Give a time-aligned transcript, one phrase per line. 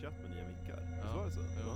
[0.00, 0.80] köpt med nya mickar.
[1.02, 1.68] Ja, Visst var det så?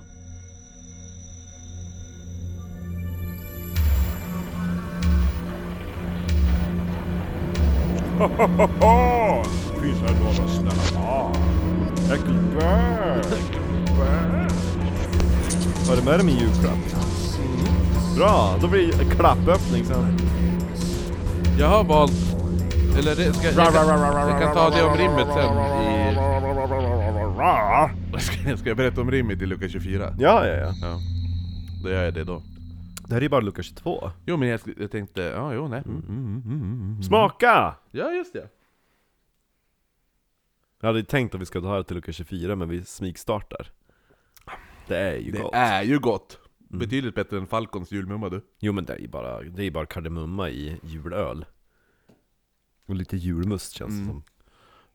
[8.79, 9.43] ja.
[9.81, 11.35] Finns här några snälla barn?
[12.13, 13.23] Äckelbär!
[15.87, 16.77] Har du med dig min julklapp?
[18.17, 20.17] Bra, då blir det klappöppning sen.
[21.59, 22.11] Jag har valt...
[22.99, 23.87] Eller det, ska, jag, kan,
[24.29, 25.92] jag kan ta det om rimmet sen i...
[28.43, 30.15] Ska, ska jag berätta om rimmet i lucka 24?
[30.19, 30.73] Ja, ja, ja.
[30.81, 30.99] Ja.
[31.83, 32.43] Då gör jag det då.
[33.07, 34.11] Det här är ju bara lucka 22.
[34.25, 35.83] Jo men jag, jag tänkte, ja jo nej.
[35.85, 37.03] Mm, mm, mm, mm, mm.
[37.03, 37.75] Smaka!
[37.91, 38.49] Ja just det.
[40.81, 43.71] Jag hade tänkt att vi ska ta det till lucka 24 men vi smygstartar.
[44.87, 45.51] Det är ju Det gott.
[45.53, 46.39] är ju gott.
[46.57, 48.41] Betydligt bättre än Falcons julmumma du.
[48.59, 51.45] Jo men det är ju bara, det är ju bara kardemumma i julöl.
[52.85, 54.07] Och lite julmust känns det Mm.
[54.07, 54.23] som.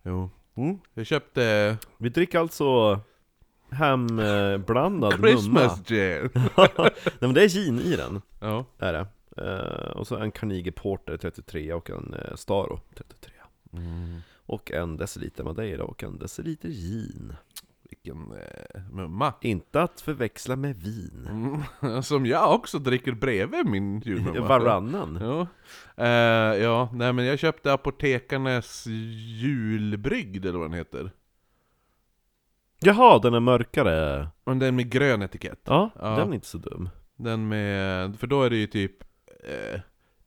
[0.02, 0.30] Jo.
[0.54, 0.78] Mm.
[0.94, 3.00] Jag köpte Vi dricker alltså
[3.70, 5.28] hemblandad mumma.
[5.28, 6.30] Christmas gin.
[6.56, 8.64] Nej men det är gin i den, ja.
[8.78, 9.06] är det.
[9.36, 13.32] Eh, och så en Carnegie Porter 33 och en eh, Staro 33.
[13.72, 14.20] Mm.
[14.46, 17.34] Och en deciliter Madeira och en deciliter gin.
[17.90, 19.34] Vilken eh, mumma.
[19.40, 21.28] Inte att förväxla med vin.
[21.80, 22.02] Mm.
[22.02, 24.48] Som jag också dricker bredvid min julmumma.
[24.48, 25.18] Varannan.
[25.20, 25.46] Ja.
[26.04, 28.86] Eh, ja, nej men jag köpte Apotekarnes
[29.40, 31.10] julbrygd eller vad den heter.
[32.80, 34.28] Jaha, den är mörkare.
[34.44, 35.60] Och den med grön etikett.
[35.64, 36.08] Ja, Ja.
[36.16, 36.88] den är inte så dum.
[37.16, 38.92] Den med, för då är det ju typ
[39.44, 39.80] eh,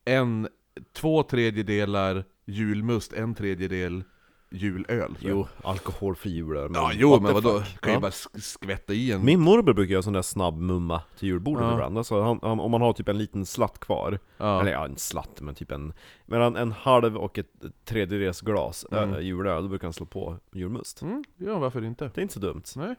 [0.06, 0.48] en,
[0.94, 4.04] två tredjedelar julmust, en tredjedel
[4.52, 4.86] julöl.
[4.90, 5.16] jag.
[5.20, 6.70] Jo, alkoholfri julöl.
[6.70, 7.60] men Ja, jo men vadå?
[7.60, 7.82] fuck?
[7.82, 8.00] Kan ju Ja.
[8.02, 9.26] bara sk- skvätta i en...
[9.26, 11.74] Min morbror brukar göra sån där snabb mumma till julbordet Ja.
[11.74, 11.98] ibland.
[11.98, 14.62] Alltså, han, han, om man har typ en liten slatt kvar, ja.
[14.62, 15.94] eller ja, en slatt, men typ en
[16.26, 17.52] mellan en halv och ett
[17.86, 19.14] tredjedels glas Mm.
[19.14, 21.02] äh, julöl, då brukar han slå på julmust.
[21.02, 22.12] Mm, ja, varför inte?
[22.14, 22.64] Det är inte så dumt.
[22.76, 22.96] Nej.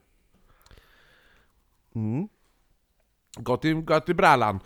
[1.95, 2.29] Mm.
[3.37, 4.61] Gott i, gott i brallan.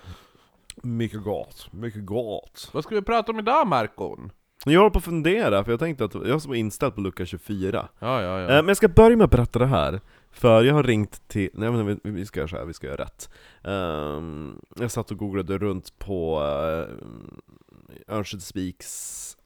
[0.83, 2.71] Mycket gott, mycket gott.
[2.73, 4.33] Vad ska vi prata om idag Markon?
[4.73, 7.89] Jag håller på att fundera, för jag tänkte att jag var inställd på lucka 24.
[7.99, 8.49] Ja, ja, Eh, ja.
[8.49, 10.01] Men jag ska börja med att berätta det här,
[10.31, 13.05] för jag har ringt till, nej men vi, ska göra så här, vi ska göra
[13.05, 13.31] rätt.
[13.65, 19.37] Ehm, jag satt och googlade runt på uh, Örnsköldsviks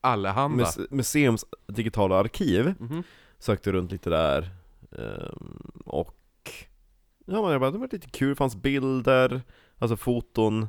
[0.00, 0.56] Allehanda.
[0.56, 3.02] muse, museums digitala arkiv, Mhm.
[3.38, 4.50] sökte runt lite där,
[4.98, 6.16] ehm, och
[7.26, 9.42] ja men jag bara, det var lite kul, det fanns bilder,
[9.78, 10.68] alltså foton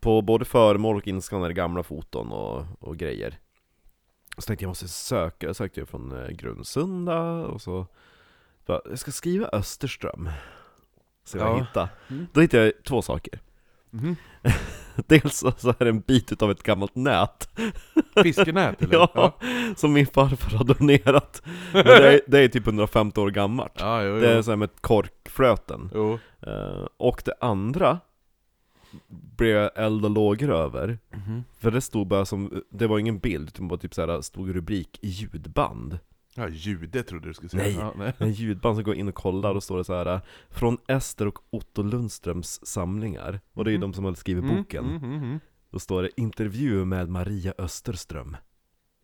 [0.00, 3.38] på både föremål och inskannade gamla foton och, och grejer.
[4.38, 7.86] Så tänkte jag måste söka, jag sökte jag från eh, Grundsunda och så
[8.66, 10.28] bara, jag ska skriva Österström.
[11.24, 11.58] Så jag Ja.
[11.60, 11.88] hittade.
[12.10, 12.26] Mm.
[12.32, 13.40] Då hittade jag två saker.
[13.90, 14.16] Mhm.
[15.06, 17.48] Dels så är det en bit av ett gammalt nät
[18.22, 18.94] Fiskenät eller?
[19.14, 19.38] Ja,
[19.76, 21.42] som min farfar har donerat.
[21.72, 23.72] Men det, är, det är typ 150 år gammalt.
[23.78, 24.20] Ja, jo, jo.
[24.20, 25.90] Det är så här med korkflöten.
[25.94, 26.18] jo.
[26.42, 28.00] Eh, och det andra
[29.08, 30.98] blev jag eld och lågor över.
[31.14, 31.44] Mhm.
[31.58, 34.54] För det stod bara som, det var ingen bild, utan bara typ så här, stod
[34.54, 35.98] rubrik ljudband.
[36.34, 37.62] Ja, jude trodde du skulle säga.
[37.62, 37.76] Nej.
[37.80, 38.12] Ja, nej.
[38.18, 40.20] En ljudband som går in och kollar, och står det så här
[40.50, 43.40] Från Ester och Otto Lundströms samlingar.
[43.52, 43.82] Och det är ju Mhm.
[43.90, 44.84] de som har skrivit Mm, boken.
[44.84, 45.40] mm, mm, mm.
[45.70, 48.36] Då står det 'Intervju med Maria Österström'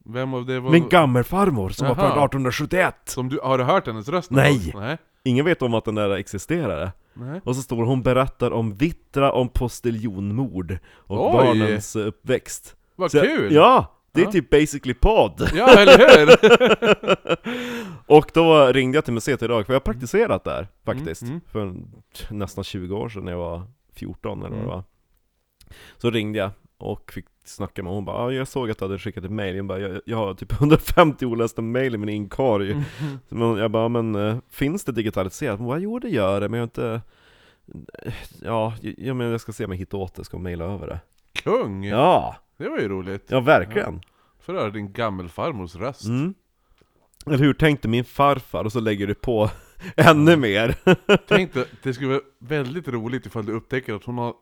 [0.05, 0.71] Vem av det var...
[0.71, 2.09] Min gammelfarmor som var Jaha.
[2.15, 2.95] född 1871!
[3.05, 4.31] Som du, har du hört hennes röst?
[4.31, 4.73] Nej.
[4.75, 4.99] Nej.
[5.25, 6.93] Ingen vet om att den där existerade.
[7.15, 7.41] Nej.
[7.45, 11.33] Och så står hon berättar om vittra om postiljonmord och Oj.
[11.33, 12.77] barnens uppväxt.
[12.97, 13.53] Vad Så jag- kul!
[13.53, 13.99] Ja!
[14.15, 14.33] Det är Ja.
[14.33, 15.49] typ basically podd!
[15.55, 16.29] Ja, eller hur?
[18.07, 21.23] och då ringde jag till museet idag, för jag har praktiserat där faktiskt.
[21.23, 23.63] Mm, För en- nästan 20 år sedan när jag var
[23.95, 24.69] 14 eller vad det Mm.
[24.71, 24.85] var.
[25.99, 26.51] Så ringde jag
[26.83, 29.57] och fick snacka med hon bara "Ja, jag såg att du hade skickat ett mail,
[29.57, 32.71] jag bara jag, jag har typ 150 olästa mail i min inkorg.
[32.73, 32.83] Mm.
[33.29, 35.59] Men jag bara, men eh, finns det digitaliserat?
[35.59, 37.03] Hon bara, jo det gör det, men jag har inte...
[38.43, 41.01] Ja, jag, men jag ska se om jag hittar åt det, ska mejla över det.
[41.33, 41.85] Kung!
[41.85, 43.27] Ja, Det var ju roligt.
[43.29, 44.01] ja verkligen.
[44.41, 46.05] För att höra din gammelfarmors röst.
[46.05, 46.35] Mm.
[47.27, 48.65] Eller hur tänkte min farfar?
[48.65, 49.51] Och så lägger du på
[49.97, 50.75] ännu mer.
[51.29, 51.51] Tänk
[51.83, 54.35] det skulle vara väldigt roligt ifall du upptäcker att hon har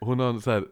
[0.00, 0.64] Hon har så här.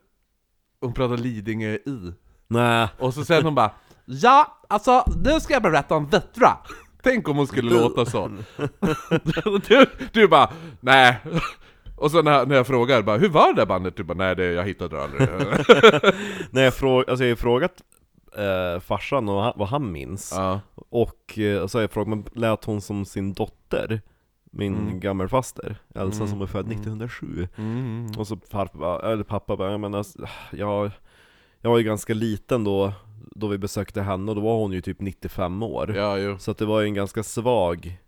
[0.81, 2.13] Hon pratar Lidingö i
[2.49, 3.71] Nej, Och så säger hon bara
[4.05, 6.57] Ja, alltså nu ska jag berätta om Vittra
[7.03, 8.29] Tänk om hon skulle låta så
[9.69, 11.19] du, du bara Nej
[11.97, 13.97] Och så när, när jag frågar bara Hur var det där bandet?
[13.97, 15.29] Du bara nej det, jag hittade det aldrig
[16.51, 17.83] när jag, fråg, alltså jag har frågat
[18.37, 20.33] eh, farsan och han, vad han minns.
[20.37, 20.61] ja.
[20.75, 24.01] Och eh, så har jag frågat, men lät hon som sin dotter?
[24.51, 25.01] Min Mm.
[25.01, 26.79] gammelfaster, Elsa Mm, som är född mm.
[26.79, 27.49] 1907.
[27.57, 28.07] mm.
[28.19, 30.07] Och så farfar, eller pappa bara, jag menar,
[30.53, 30.91] jag,
[31.61, 32.93] jag var ju ganska liten då,
[33.31, 35.93] då vi besökte henne, och då var hon ju typ 95 år.
[35.97, 37.99] Ja, jo Så att det var ju en ganska svag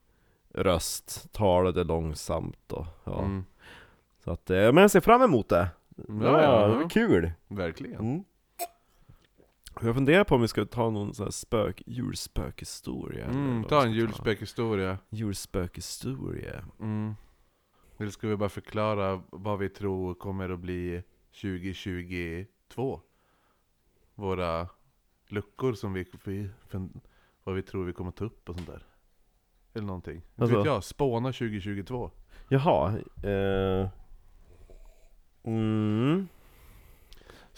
[0.55, 3.19] röst, talade långsamt och ja.
[3.19, 3.45] Mm.
[4.25, 5.69] Så att, eh, men jag ser fram emot det.
[6.09, 6.89] Ja, ja, ja.
[6.89, 7.31] kul.
[7.49, 8.25] Verkligen.
[9.81, 13.93] Jag funderar på om vi ska ta någon sån här spök, julspökhistoria Mm, ta en
[13.93, 14.99] julspökhistoria.
[15.09, 16.65] Julspökhistoria.
[16.81, 17.15] Mm.
[17.99, 21.03] Eller ska vi bara förklara vad vi tror kommer att bli
[21.43, 23.01] 2022?
[24.15, 24.69] Våra
[25.29, 26.07] luckor som vi,
[27.45, 28.83] vad vi tror vi kommer ta upp och sånt där.
[29.75, 30.23] Eller någonting.
[30.37, 30.57] Alltså?
[30.57, 32.11] vet jag, spåna 2022.
[32.49, 33.89] Jaha, eh...
[35.43, 36.29] Mm.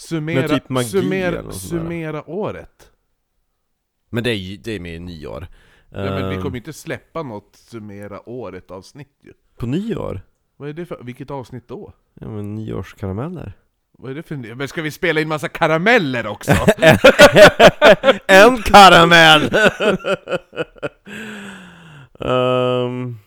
[0.09, 2.91] Summera, typ magi summera, summera året.
[4.11, 5.47] Men det är det är med nyår.
[5.91, 9.33] Ja, men vi Ehm, kommer inte släppa något summera året avsnitt ju.
[9.57, 10.21] På nyår?
[10.57, 11.93] Vad är det för, vilket avsnitt då?
[12.15, 13.53] Ja men nyårskarameller.
[13.99, 16.53] Vad är det för, men ska vi spela in massa karameller också?
[18.27, 19.51] en karamell!
[22.21, 23.19] Ehm,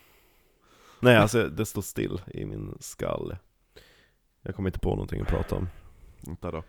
[1.00, 3.38] nej alltså det står still i min skalle.
[4.42, 5.68] Jag kommer inte på någonting att prata om.
[6.26, 6.62] Vänta då.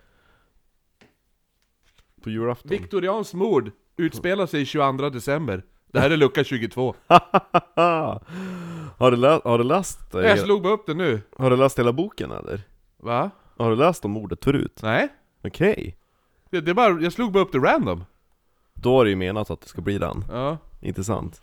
[2.23, 2.69] På julafton.
[2.69, 5.63] Viktorians mord utspelar sig 22 december.
[5.91, 6.95] Det här är lucka 22.
[8.97, 11.21] har, du lä- har du läst eh, Jag slog bara upp det nu.
[11.37, 12.61] Har du läst hela boken eller?
[12.97, 13.31] Va?
[13.57, 14.79] Har du läst om mordet förut?
[14.83, 15.07] Nej?
[15.43, 15.97] Okej.
[16.49, 18.03] Det, det är bara, jag slog bara upp det random.
[18.73, 20.25] Då är det ju menat att det ska bli den.
[20.31, 20.57] Ja.
[20.81, 21.41] Intressant.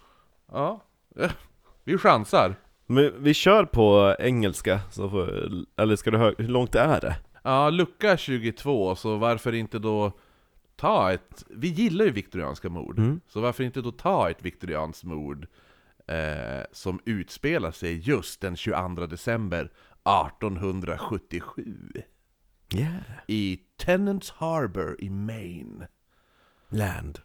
[0.52, 0.80] Ja.
[1.16, 1.30] Eh,
[1.84, 2.54] Vi chansar.
[2.86, 7.16] Men vi kör på engelska, så får, eller ska du höra, hur långt är det?
[7.46, 10.12] Ja, lucka 22, så varför inte då
[10.76, 11.44] ta ett...
[11.50, 13.20] Vi gillar ju viktorianska mord, Mm.
[13.28, 15.46] så varför inte då ta ett viktorianskt mord
[16.06, 19.70] eh, som utspelar sig just den 22 december
[20.04, 22.02] 1877
[22.74, 22.94] Yeah.
[23.28, 25.86] i Tennants Harbor i Maine.
[26.68, 27.18] Land.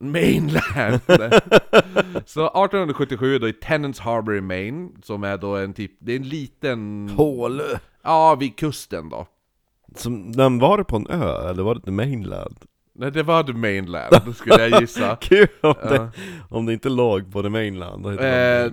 [0.00, 1.00] Mainland!
[2.26, 6.16] så 1877 då i Tennants Harbor i Maine, som är då en typ, det är
[6.16, 7.08] en liten...
[7.16, 7.60] Hål.
[8.02, 9.26] Ja, vid kusten då.
[9.96, 12.56] Som, den var det på en ö, eller var det the mainland?
[12.98, 15.16] Nej, det var the mainland, skulle jag gissa.
[15.20, 15.88] Kul om, Ja.
[15.90, 16.10] det,
[16.50, 18.06] om det inte låg på the mainland.
[18.06, 18.72] Eh,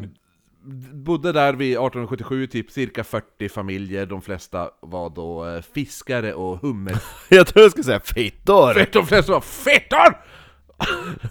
[0.94, 6.58] bodde där vid 1877, typ cirka 40 familjer, de flesta var då eh, fiskare och
[6.62, 6.98] hummer...
[7.30, 8.88] Jag tror jag skulle säga fittor!
[8.94, 10.18] de flesta var FITTOR!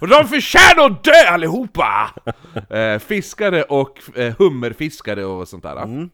[0.00, 2.11] Och de förtjänar att dö allihopa!
[2.71, 5.83] Eh, fiskare och eh, hummerfiskare och sånt där.
[5.83, 6.11] Mm.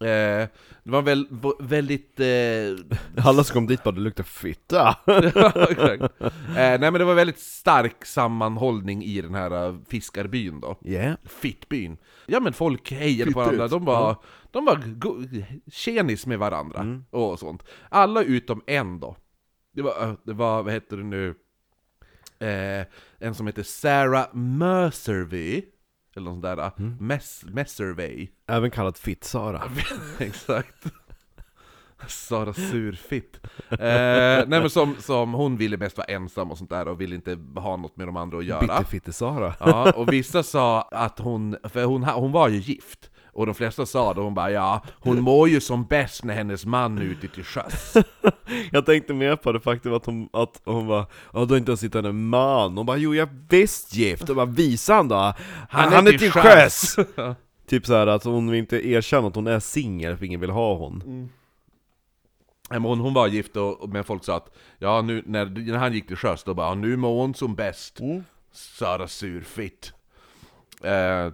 [0.00, 0.48] Eh,
[0.82, 1.26] det var väl,
[1.60, 2.20] väldigt...
[2.20, 4.96] Eh, Alla som kom dit bara, det luktar fitta!
[5.34, 6.02] Ja, exakt.
[6.20, 10.78] eh, nej men det var väldigt stark sammanhållning i den här eh, fiskarbyn då.
[10.84, 11.16] Yeah.
[11.24, 11.96] Fittbyn.
[12.26, 14.16] Ja men folk hejade på varandra, de var,
[14.50, 14.80] de var
[15.70, 17.62] tjenis med varandra och sånt.
[17.88, 19.16] Alla utom en då.
[19.72, 21.34] Det var, eh, det var vad heter det nu,
[22.38, 22.86] eh,
[23.18, 25.62] en som heter Sarah Mercervey,
[26.16, 26.96] eller något sånt där, mm.
[27.00, 28.28] Mess, Messervey.
[28.46, 29.62] Även kallat Fitt-Sara.
[30.18, 30.86] Exakt.
[32.08, 33.40] Sara Surfitt.
[33.70, 37.14] Eh, nej men som, som hon ville mest vara ensam och sånt där och ville
[37.14, 38.60] inte ha något med de andra att göra.
[38.60, 39.54] Bitterfitte-Sara.
[39.60, 43.10] Ja, och vissa sa att hon, för hon, hon var ju gift.
[43.34, 46.66] Och de flesta sa då, hon bara ja, hon mår ju som bäst när hennes
[46.66, 47.94] man är ute till sjöss.
[48.72, 51.70] Jag tänkte mer på det faktum att hon, att hon bara Ja du har inte
[51.70, 55.08] ens hittat en man, hon bara jo jag är visst gift, och bara visa han
[55.08, 55.32] då!
[55.68, 56.96] Han, han, är till sjöss!
[57.68, 60.74] typ såhär att hon vill inte erkänna att hon är singel för ingen vill ha
[60.74, 61.28] hon
[62.70, 65.92] men hon, hon var gift och, men folk sa att ja, nu, när, när han
[65.92, 68.00] gick till sjöss då bara "Ja, nu mår hon som bäst.
[68.52, 69.92] Sara Surfitt.
[70.82, 71.32] Eh,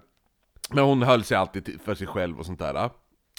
[0.75, 2.91] men hon höll sig alltid till, för sig själv och sånt där.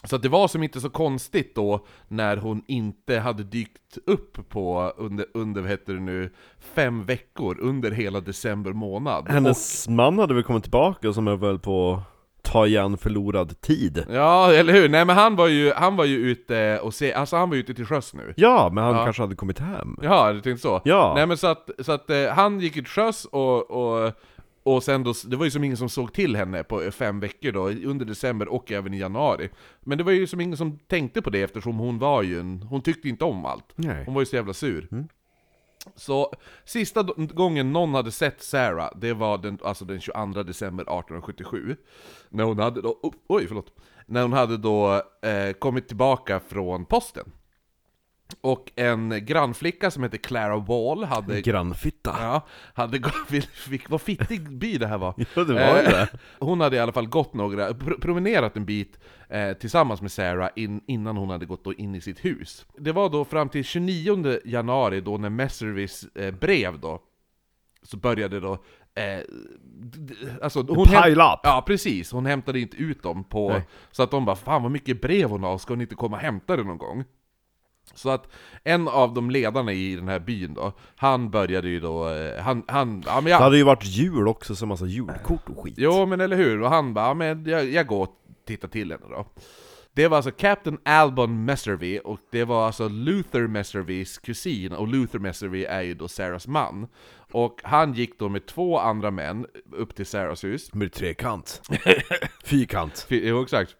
[0.04, 4.50] Så att det var som inte så konstigt då när hon inte hade dykt upp
[4.50, 9.30] på under, under vad heter det nu, fem veckor under hela december månad.
[9.30, 12.02] Hennes man hade väl kommit tillbaka som är väl på
[12.44, 14.90] ta igen förlorad tid Ja, eller hur?
[14.90, 17.74] Nej men han var ju, han var ju ute och se, alltså han var ute
[17.74, 18.34] till sjöss nu.
[18.38, 19.04] Ja, men han Ja.
[19.04, 20.82] kanske hade kommit hem Ja, du tänkte så?
[20.84, 21.14] Ja.
[21.16, 24.12] Nej men så att, så att eh, han gick ut sjöss och, och,
[24.64, 27.52] och sen då, det var ju som ingen som såg till henne på fem veckor
[27.52, 29.50] då, under december och även i januari.
[29.82, 32.62] Men det var ju som ingen som tänkte på det eftersom hon var ju en,
[32.62, 33.66] hon tyckte inte om allt.
[33.76, 34.06] Nej.
[34.06, 34.88] Hon var ju så jävla sur.
[34.92, 35.08] Mm.
[35.96, 36.34] Så
[36.66, 41.76] sista gången någon hade sett Sarah, det var den, alltså den 22 december 1877.
[42.30, 43.74] När hon hade då, oh, oj förlåt.
[44.06, 47.32] När hon hade då eh, kommit tillbaka från posten.
[48.42, 51.42] Och en grannflicka som heter Clara Wall hade...
[51.42, 53.02] Grannfitta Ja, hade
[53.54, 55.14] fick, vad fittig by det här var.
[55.36, 56.10] Ja det var ju Eh, det
[56.40, 60.50] Hon hade i alla fall gått några, pr promenerat en bit eh, tillsammans med Sarah
[60.56, 62.66] in, innan hon hade gått in i sitt hus.
[62.78, 67.02] Det var då fram till 29 januari då när Messervis eh, brev då,
[67.84, 68.54] så började då
[68.96, 69.20] eh,
[70.42, 71.40] alltså hon Pile up!
[71.44, 73.50] Ja precis, hon hämtade inte ut dem på...
[73.50, 73.68] Nej.
[73.92, 76.24] Så att de bara 'Fan vad mycket brev hon har, ska hon inte komma och
[76.24, 77.04] hämta det någon gång?'
[77.94, 78.28] Så att
[78.64, 82.64] en av de ledarna i den här byn då, han började ju då, eh, han,
[82.68, 85.74] han, ja men Det jag, hade ju varit jul också, så massa julkort och skit.
[85.78, 88.16] Jo men eller hur, och han bara, ja, men jag, jag går och
[88.48, 89.26] tittar till henne då.
[89.94, 95.20] Det var alltså Captain Albon Messervy, och det var alltså Luther Messervys kusin, och Luther
[95.20, 96.88] Messervy är ju då Sarahs man.
[97.32, 100.74] Och han gick då med två andra män upp till Sarahs hus.
[100.74, 101.62] Med trekant.
[102.44, 103.08] Fyrkant.
[103.10, 103.76] F- Jo exakt.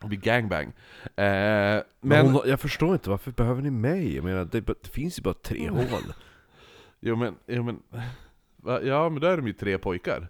[0.00, 0.66] Det blir gangbang.
[1.04, 4.14] Eh, Men men, hon, jag förstår inte, varför behöver ni mig?
[4.14, 5.84] Jag menar, det, det finns ju bara tre hål.
[7.00, 7.82] jo men, jo men,
[8.56, 8.80] va?
[8.82, 10.28] ja men då är de ju tre pojkar.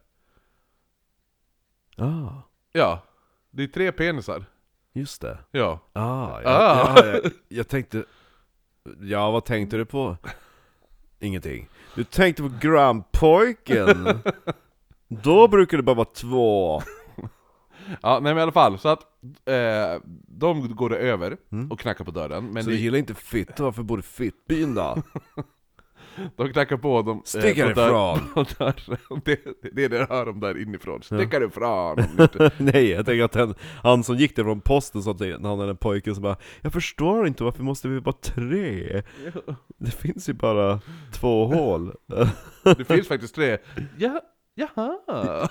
[1.97, 2.28] Ah,
[2.73, 3.02] Ja,
[3.50, 4.44] det är tre penisar.
[4.92, 5.38] just det.
[5.50, 5.78] Ja.
[5.92, 6.94] Ah, ja, Ah.
[6.97, 8.04] ja, jag, jag tänkte...
[9.00, 10.16] Ja, vad tänkte du på?
[11.18, 11.68] Ingenting.
[11.94, 14.09] Du tänkte på grannpojken.
[15.09, 16.83] Då brukar det bara vara två.
[18.02, 19.00] Ja, nej men i alla fall, så att
[19.45, 21.37] eh, de går över
[21.71, 24.02] och knackar på dörren, men Så det, du gillar inte fitta, varför bor du i
[24.02, 25.02] fittbyn då?
[26.37, 28.19] de knackar på dem Stick på härifrån.
[28.35, 29.21] på dörren.
[29.73, 31.33] Det, är det jag hör dem där inifrån, stick
[32.16, 35.38] ni inte- Nej, jag tänker att den, han som gick där från posten sa till
[35.45, 39.02] han den pojken som bara Jag förstår inte, varför måste vi vara tre?
[39.78, 40.81] Det finns ju bara
[41.12, 41.95] två hål.
[42.76, 43.59] Det finns faktiskt tre,
[43.99, 44.21] ja,
[44.54, 45.49] jaha!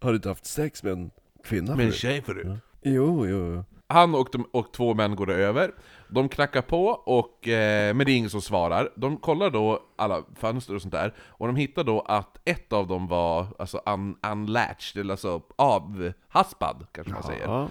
[0.00, 1.10] Har du inte haft sex med en
[1.44, 1.94] kvinna Men förut?
[1.94, 2.46] tjej förut.
[2.82, 3.64] Jo, jo, jo.
[3.86, 5.74] Han och, de, och två män går över,
[6.08, 8.88] de knackar på, och, eh, men det är ingen som svarar.
[8.96, 12.86] De kollar då alla fönster och sånt där, och de hittar då att ett av
[12.86, 17.68] dem var alltså un, unlatched, eller alltså avhaspad, kanske man säger.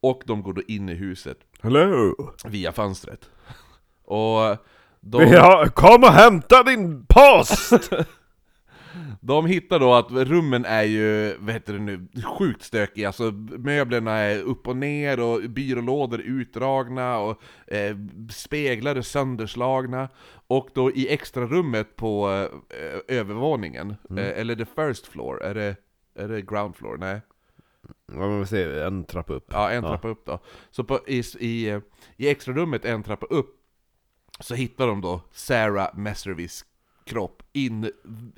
[0.00, 2.14] Och de går då in i huset Hello!
[2.44, 3.30] via fönstret.
[4.04, 4.56] Och
[5.00, 7.72] de, Ja, kom och hämta din post!
[9.20, 12.06] de hittar då att rummen är ju, vad heter det nu,
[12.38, 13.06] sjukt stökiga.
[13.06, 17.96] Alltså möblerna är upp och ner och byrålådor utdragna och eh,
[18.30, 20.08] speglar är sönderslagna.
[20.46, 22.28] Och då i extrarummet på
[22.70, 25.76] eh, övervåningen, eh, eller the first floor, är det,
[26.14, 26.96] är det ground floor?
[26.96, 27.20] Nej.
[28.06, 29.46] Ja, men vi ser, en trappa upp.
[29.52, 29.90] Ja, en Ja.
[29.90, 30.38] trappa upp då.
[30.70, 31.80] Så på, i, i,
[32.16, 33.56] i extrarummet en trappa upp
[34.40, 36.64] så hittar de då Sarah Messervys
[37.04, 37.90] kropp in,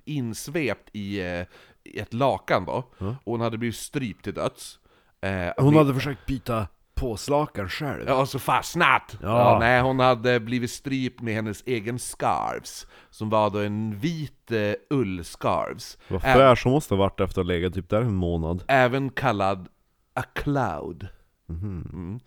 [0.04, 1.47] insvept i, eh,
[1.85, 2.85] i ett lakan då.
[2.99, 3.06] Ja.
[3.25, 4.78] Och hon hade blivit strypt till döds.
[5.21, 8.04] Eh, Hon vi- hade försökt byta påslakan själv.
[8.06, 9.16] Ja, och så fastnat!
[9.23, 9.28] Ja.
[9.52, 9.59] Ja.
[9.59, 12.87] nej, hon hade blivit strypt med hennes egen scarves.
[13.11, 15.99] Som var då en vit eh, ullscarves.
[16.09, 18.64] Vad fräsch hon måste ha varit efter att ha legat typ där en månad.
[18.68, 19.68] Även kallad
[20.14, 21.09] a cloud.
[21.47, 21.88] Mhm.
[21.92, 22.21] Mm.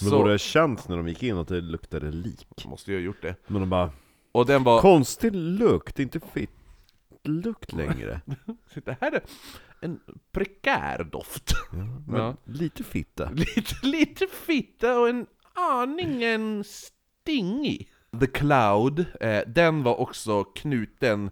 [0.00, 2.46] Men Så, borde det känts när de gick in att det luktade lik?
[2.64, 3.34] måste jag ha gjort det.
[3.46, 3.90] Men de bara,
[4.32, 4.80] Och den var...
[4.80, 6.50] konstig lukt, inte fitt
[7.24, 8.20] lukt längre.
[8.84, 9.22] Det här är
[9.80, 10.00] en
[10.32, 11.52] prekär doft.
[11.72, 12.36] Ja, men Ja.
[12.44, 13.30] lite fitta.
[13.34, 17.92] lite, lite fitta och en aningen stingig.
[18.20, 21.30] The Cloud, eh, den var också knuten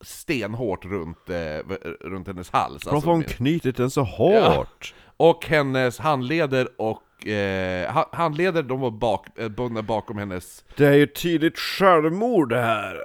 [0.00, 1.58] stenhårt runt, eh,
[2.00, 2.84] runt hennes hals.
[2.84, 4.94] Varför alltså har hon knutit den så hårt?
[5.18, 10.86] och hennes handleder och eh, ha- handleder, de var bak, eh, bundna bakom hennes Det
[10.86, 13.02] är ju tydligt självmord det här.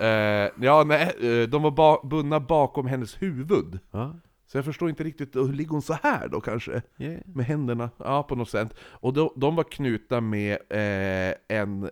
[0.00, 3.78] eh, Ja, nej, eh, de var ba- bundna bakom hennes huvud.
[3.90, 4.14] Ja,
[4.46, 6.82] Så jag förstår inte riktigt, hur ligger hon så här då kanske?
[6.98, 7.20] yeah.
[7.26, 8.74] Med händerna, ja på något sätt.
[8.80, 11.84] Och de, de var knutna med eh, en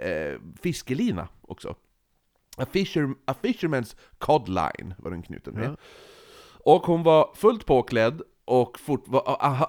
[0.00, 1.74] eh, fiskelina också.
[2.56, 5.64] A, fisher, a fisherman's codline var den knuten med.
[5.64, 5.76] Ja.
[6.64, 9.04] Och hon var fullt påklädd, och fort,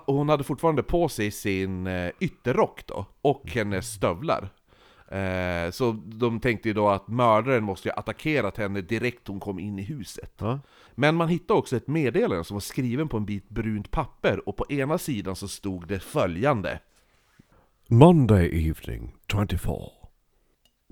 [0.06, 4.50] hon hade fortfarande på sig sin eh, ytterrock då, och hennes stövlar.
[5.08, 9.40] Eh, så de tänkte ju då att mördaren måste ju ha attackerat henne direkt hon
[9.40, 10.34] kom in i huset.
[10.38, 10.60] Ja.
[10.96, 14.58] Men man hittade också ett meddelande som var skriven på en bit brunt papper, och
[14.58, 16.80] på ena sidan så stod det följande.
[17.88, 19.76] Monday evening, 24.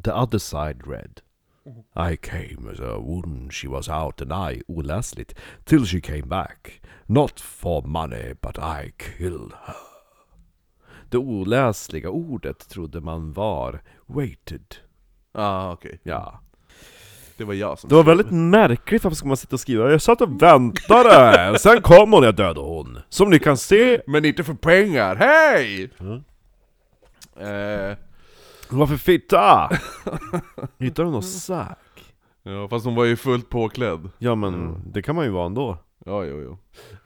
[0.03, 1.21] The other side read.
[1.95, 6.81] I came as a woman she was out and I, oläsligt, till she came back.
[7.05, 9.75] Not for money, but I killed her.
[11.09, 14.75] Det oläsliga ordet trodde man var waited.
[15.31, 15.99] Ah, okej.
[16.03, 16.39] Ja.
[17.37, 19.91] Det var jag som Det var väldigt märkligt, varför ska man sitta och skriva?
[19.91, 22.99] Jag satt och väntade, sen kom hon, jag dödade hon.
[23.09, 25.91] Som ni kan se, Men inte för pengar, hej!
[25.99, 26.23] Mm.
[27.37, 27.97] Eh,
[28.69, 29.69] varför fitta?
[30.77, 31.77] Hittar du något säk?
[32.43, 34.09] ja, fast hon var ju fullt påklädd.
[34.17, 35.77] Ja men, det kan man ju vara ändå.
[36.05, 36.57] Ja, jo, jo.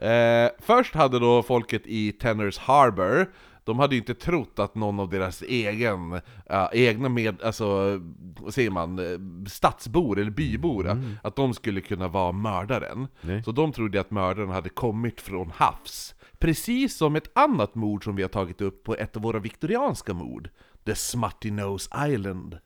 [0.06, 3.32] Eh, först hade då folket i Tenners Harbor,
[3.64, 8.00] de hade ju inte trott att någon av deras egen, ja, egna med, alltså,
[8.40, 13.08] vad säger man, eh, stadsbor eller bybor, att de skulle kunna vara mördaren.
[13.22, 13.44] Nej.
[13.44, 16.16] Så de trodde att mördaren hade kommit från havs.
[16.40, 20.14] Precis som ett annat mord som vi har tagit upp på ett av våra viktorianska
[20.14, 20.50] mord.
[20.86, 22.58] The Smutty Nose Island.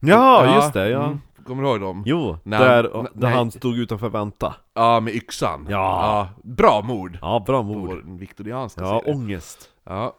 [0.00, 1.04] Ja, just det, ja.
[1.04, 1.20] mm.
[1.46, 2.02] Kommer du ihåg dem?
[2.06, 3.32] Jo, Nej, där, där nej.
[3.32, 4.54] han stod utanför vänta.
[4.74, 5.66] Ja, med yxan.
[5.70, 6.28] Ja.
[6.42, 7.18] bra mord!
[7.22, 7.88] Ja, bra mord.
[7.88, 9.14] vår viktorianska Ja, serie.
[9.14, 9.70] ångest.
[9.84, 10.16] Ja.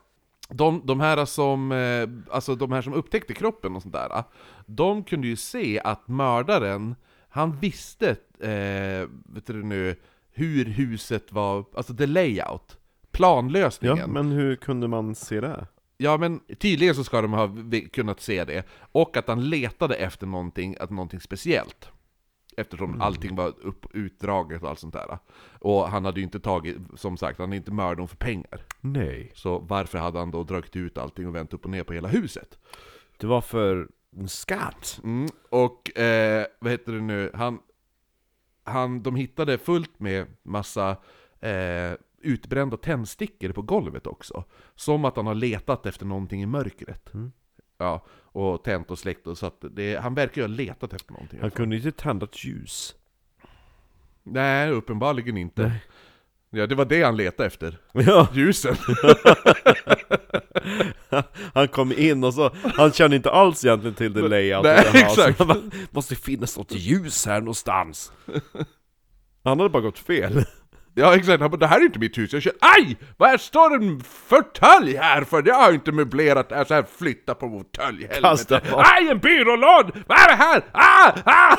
[0.50, 4.24] De, de här som, eh, alltså de här som upptäckte kroppen och sånt där,
[4.66, 6.96] de kunde ju se att mördaren,
[7.30, 8.10] han visste,
[8.40, 9.96] eh, vet du nu,
[10.34, 12.78] hur huset var, alltså the layout,
[13.12, 13.98] planlösningen.
[13.98, 15.68] Ja, men hur kunde man se det?
[16.02, 17.56] Ja men tydligen så ska de ha
[17.94, 21.90] kunnat se det, och att han letade efter någonting, att någonting speciellt.
[22.58, 25.18] Eftersom allting var upp, utdraget och allt sånt där.
[25.60, 28.66] Och han hade ju inte tagit, som sagt, han hade inte mördat dem för pengar.
[28.82, 29.32] Nej.
[29.36, 32.08] Så varför hade han då dragit ut allting och vänt upp och ner på hela
[32.08, 32.60] huset?
[33.18, 35.00] Det var för en skatt.
[35.04, 35.30] Mm.
[35.50, 37.60] Och, eh, vad heter det nu, han,
[38.64, 40.90] han, de hittade fullt med massa
[41.40, 41.94] eh,
[42.24, 44.44] utbrända tändstickor på golvet också.
[44.76, 47.14] Som att han har letat efter någonting i mörkret.
[47.14, 47.32] Mm.
[47.78, 51.14] Ja, och tänt och släckt och så att det, han verkar ju ha letat efter
[51.14, 51.40] någonting.
[51.42, 52.96] Han kunde inte tända ett ljus.
[54.24, 55.62] Nej, uppenbarligen inte.
[55.68, 55.82] Nej.
[56.54, 57.78] Ja, det var det han letade efter.
[57.94, 58.76] Ja, Ljusen.
[61.54, 64.94] han kom in och så, han kände inte alls egentligen till det layout Nej, och
[64.94, 65.38] det exakt.
[65.38, 65.58] bara,
[65.92, 68.12] Måste finnas något ljus här någonstans.
[69.44, 70.46] Han hade bara gått fel.
[70.94, 72.98] Ja exakt, han bara 'Det här är inte mitt hus' Jag känner Aj!
[73.18, 75.42] Vad står en fåtölj här för?
[75.42, 78.62] Det har jag inte möblerat här så här flytta på fåtölj, helvete!
[78.76, 79.92] Aj, en byrålåd!
[80.08, 80.62] Vad är det här?
[80.72, 81.12] Ah!
[81.26, 81.58] Ah!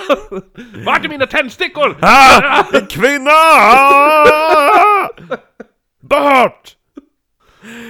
[0.86, 1.96] Vart är mina tändstickor?
[2.02, 3.30] Ah, en kvinna!
[3.30, 5.08] Ah!
[6.00, 6.76] Bort!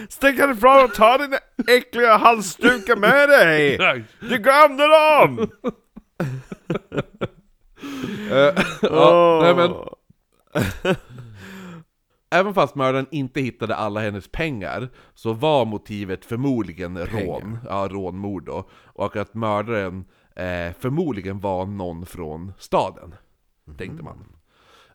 [0.09, 1.35] Stick härifrån och ta din
[1.69, 3.79] äckliga halsdukar med dig!
[4.21, 5.51] Du glömde dem!
[8.31, 9.71] Eh, ja, nej, men.
[12.33, 18.45] Även fast mördaren inte hittade alla hennes pengar så var motivet förmodligen rån, ja rånmord
[18.45, 20.05] då, och att mördaren
[20.37, 23.15] eh, förmodligen var någon från staden,
[23.79, 24.37] tänkte man.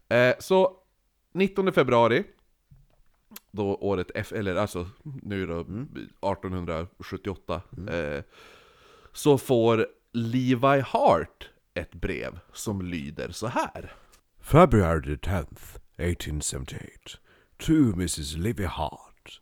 [0.10, 0.72] Eh, så
[1.34, 2.24] 19 februari,
[3.52, 8.24] då året F, eller alltså nu då 1878, eh,
[9.14, 13.94] så får Levi Hart ett brev som lyder så här.
[14.42, 17.27] February the 10th, 1878.
[17.60, 18.42] To Mrs.
[18.42, 19.40] Livy Hart.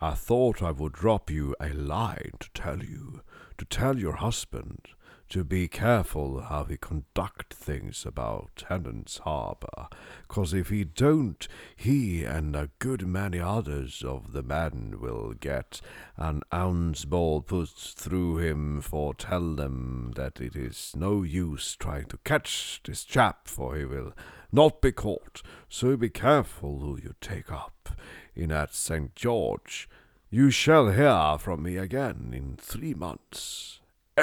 [0.00, 3.20] I thought I would drop you a line to tell you,
[3.58, 4.88] to tell your husband,
[5.28, 9.88] to be careful how he conduct things about Tennant's Harbor,
[10.26, 11.46] cause if he don't,
[11.76, 15.80] he and a good many others of the men will get
[16.16, 22.06] an ounce ball put through him for tell them that it is no use trying
[22.06, 24.12] to catch this chap, for he will
[24.52, 25.42] not be caught.
[25.68, 27.88] So be careful who you take up
[28.34, 29.14] in at St.
[29.16, 29.88] George.
[30.30, 33.80] You shall hear from me again in three months.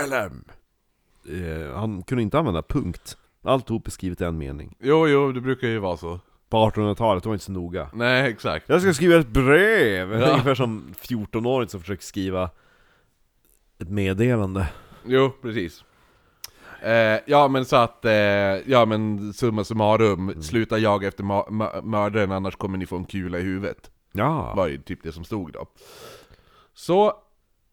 [0.09, 0.43] LM.
[1.29, 3.17] Eh, Han kunde inte använda punkt.
[3.43, 4.75] Alltihop är skrivet i en mening.
[4.79, 6.19] Jo, jo, det brukar ju vara så.
[6.49, 7.89] På 1800-talet, det var inte så noga.
[7.93, 8.69] Nej, exakt.
[8.69, 10.11] Jag ska skriva ett brev!
[10.11, 10.29] Ja.
[10.31, 12.49] Ungefär som 14-åring som försöker skriva
[13.79, 14.67] ett meddelande.
[15.05, 15.83] Jo, precis.
[16.81, 18.11] Eh, ja men så att, eh,
[18.71, 21.23] ja men summa summarum, sluta jaga efter
[21.81, 23.91] mördaren annars kommer ni få en kula i huvudet.
[24.11, 24.53] Ja.
[24.55, 25.65] Var ju typ det som stod då.
[26.73, 27.13] Så,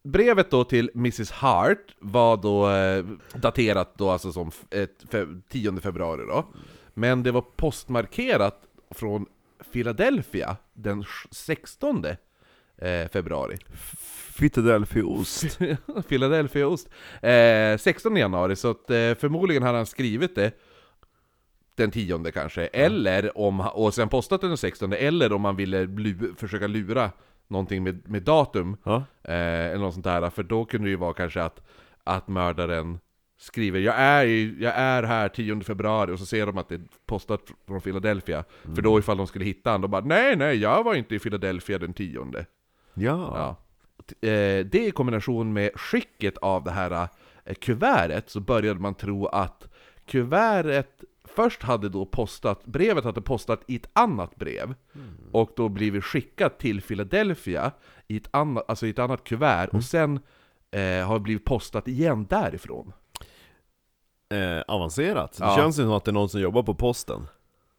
[0.03, 3.05] brevet då till Mrs Hart var då eh,
[3.39, 6.45] daterat då alltså som ett, fe- 10 februari då.
[6.93, 9.25] Men det var postmarkerat från
[9.73, 12.05] Philadelphia den 16
[12.77, 13.57] eh, februari.
[14.37, 15.59] Philadelphia-ost.
[16.07, 16.89] Philadelphia-ost.
[17.21, 20.51] Eh, 16 januari, så att, eh, förmodligen hade han skrivit det
[21.75, 25.85] den 10 kanske, eller om, och sen postat den den 16, eller om han ville
[25.85, 27.11] lu försöka lura
[27.47, 31.13] någonting med, med datum, eh, eller något sånt där, för då kunde det ju vara
[31.13, 31.61] kanske att,
[32.03, 32.99] att mördaren
[33.37, 34.25] skriver jag är,
[34.63, 38.43] jag är här 10 februari, och så ser de att det är postat från Philadelphia,
[38.75, 41.19] för då ifall de skulle hitta honom, då bara nej nej, jag var inte i
[41.19, 42.25] Philadelphia den 10
[42.95, 43.31] Ja.
[43.37, 44.27] Ja.
[44.29, 47.07] Eh, det i kombination med skicket av det här
[47.45, 49.67] eh, kuvertet så började man tro att
[50.05, 54.75] kuvertet först hade då postat, brevet hade postat i ett annat brev
[55.31, 57.71] och då blivit skickat till Philadelphia
[58.07, 60.19] i ett annat, alltså i ett annat kuvert och sen
[60.71, 62.93] eh, har blivit postat igen därifrån.
[64.29, 65.37] Eh, avancerat.
[65.37, 65.55] Det Ja.
[65.55, 67.27] känns ju som att det är någon som jobbar på posten.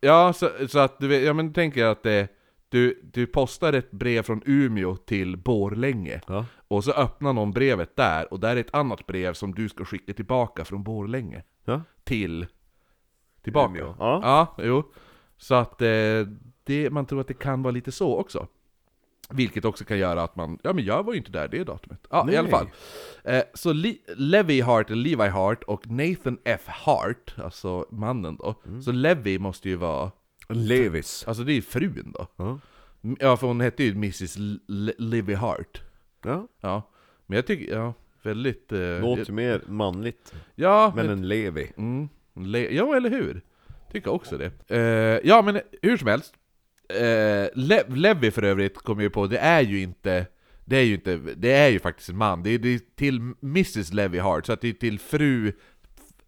[0.00, 2.28] Ja, så, så att du vet, ja men tänker jag att det,
[2.68, 6.44] Du, du postar ett brev från Umeå till Borlänge Ja.
[6.68, 9.84] Och så öppnar någon brevet där, och där är ett annat brev som du ska
[9.84, 11.82] skicka tillbaka från Borlänge Ja.
[12.04, 12.46] Till
[13.42, 13.94] Tillbaka Umeå.
[13.98, 14.20] Ja.
[14.22, 14.92] ja jo
[15.36, 15.88] Så att eh,
[16.64, 18.46] det, man tror att det kan vara lite så också
[19.30, 22.06] Vilket också kan göra att man, ja men jag var ju inte där det datumet
[22.10, 22.36] Ja i Nej.
[22.36, 22.68] alla fall
[23.24, 28.92] eh, Så Le- Levi Hart, Levi Hart och Nathan F Hart, alltså mannen då Så
[28.92, 30.10] Levi måste ju vara,
[30.48, 31.24] Levis.
[31.28, 32.58] alltså det är frun då Ja.
[33.20, 35.82] Ja för hon hette ju Mrs L- Livy Hart
[36.24, 36.48] Ja.
[36.60, 36.90] Ja,
[37.26, 38.72] men jag tycker, ja, väldigt...
[38.72, 40.34] Eh, Låter mer manligt.
[40.54, 41.72] ja, Men men, en Levi.
[41.76, 43.40] mm, le, ja, eller hur?
[43.92, 44.50] Tycker också det.
[44.76, 46.34] Eh, ja, men hur som helst.
[46.88, 50.26] Eh, Le, Levi för övrigt kom ju på, det är ju inte...
[50.64, 52.42] Det är ju inte, det är ju faktiskt en man.
[52.42, 55.52] Det är, det är till Mrs Levi Hart, så att det är till fru...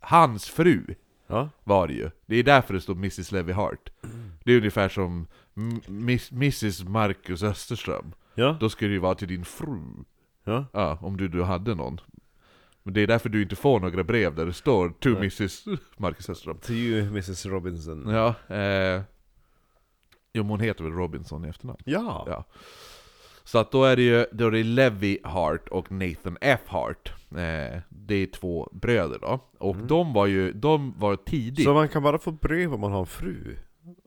[0.01, 0.95] Hans fru
[1.31, 1.49] Ja.
[1.65, 2.11] var det ju.
[2.27, 3.91] Det är därför det står Mrs Levi Hart.
[4.45, 5.27] Det är ungefär som
[5.87, 8.13] Miss, Mrs Marcus Österström.
[8.35, 8.57] Ja.
[8.61, 10.05] Då skulle det ju vara till din fru.
[10.45, 10.65] Ja.
[10.73, 12.01] Ja, om du, du hade någon.
[12.83, 15.19] Men det är därför du inte får några brev där det står 'To Nej.
[15.19, 15.65] Mrs
[15.97, 18.09] Marcus Öström' To you Mrs Robinson.
[18.09, 19.03] Ja, eh...
[20.33, 21.79] Jo men hon heter väl Robinson i efternamn?
[21.85, 22.25] Ja.
[22.29, 22.45] Ja.
[23.49, 27.13] Så att då är det ju då är det Levi Hart och Nathan F Hart.
[27.31, 29.41] Eh, det är två bröder då.
[29.59, 31.65] Och de var ju, de var tidigt.
[31.65, 33.57] Så man kan bara få brev om man har en fru?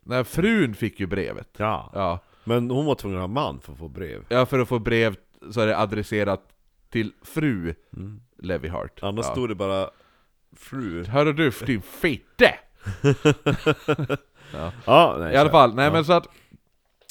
[0.03, 1.49] När frun fick ju brevet.
[1.57, 1.91] Ja.
[1.93, 2.19] Ja.
[2.43, 4.25] Men hon var tvungen att ha man för att få brev.
[4.29, 5.15] ja, för att få brev
[5.51, 6.41] så är det adresserat
[6.89, 8.21] till fru Mm.
[8.37, 8.99] Levi Hart.
[9.01, 9.31] Annars ja.
[9.31, 9.89] stod det bara
[10.55, 11.05] fru.
[11.05, 12.53] Hörru du, din fitte!
[14.85, 15.91] Ja, nej, I alla fall, nej ja.
[15.91, 16.27] men så att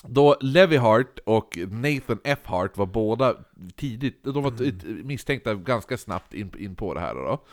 [0.02, 3.34] då Levi Hart och Nathan F Hart var båda
[3.76, 7.44] tidigt, de var t- misstänkta ganska snabbt in, in på det här då.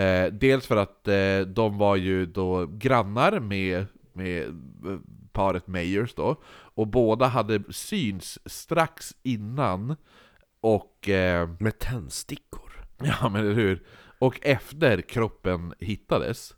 [0.00, 4.98] Eh, dels för att eh, de var ju då grannar med, med eh,
[5.32, 6.36] paret Meyers då,
[6.74, 9.96] och båda hade syns strax innan
[10.60, 12.72] och eh, Med tändstickor.
[13.04, 13.82] Ja men eller hur?
[14.18, 16.54] Och efter kroppen hittades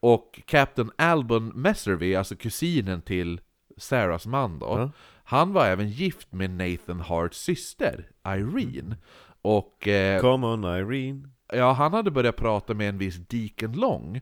[0.00, 3.40] Och Captain Albon Messervy, alltså kusinen till
[3.76, 4.90] Sarahs man då Ja.
[5.26, 8.96] Han var även gift med Nathan Harts syster, Irene
[9.42, 11.28] Och eh, Come on Irene.
[11.52, 14.20] ja, han hade börjat prata med en viss Deacon Long